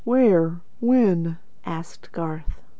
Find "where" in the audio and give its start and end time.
0.03-0.61